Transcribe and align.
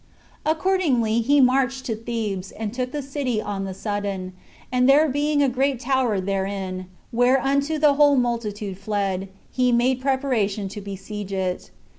Accordingly 0.47 1.19
he 1.21 1.39
marched 1.39 1.85
to 1.85 1.95
Thebes, 1.95 2.49
and 2.53 2.73
took 2.73 2.91
the 2.91 3.03
city 3.03 3.39
on 3.39 3.65
the 3.65 3.73
sudden; 3.75 4.33
and 4.71 4.89
there 4.89 5.07
being 5.07 5.43
a 5.43 5.47
great 5.47 5.79
tower 5.79 6.19
therein, 6.19 6.87
whereunto 7.11 7.77
the 7.77 7.93
whole 7.93 8.15
multitude 8.15 8.79
fled, 8.79 9.29
he 9.51 9.71
made 9.71 10.01
preparation 10.01 10.67
to 10.69 10.81
besiege 10.81 11.31
it. 11.33 11.69